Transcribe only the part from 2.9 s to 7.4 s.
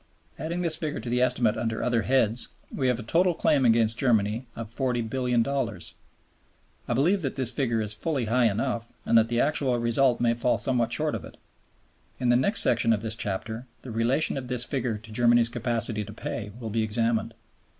a total claim against Germany of $40,000,000,000. I believe that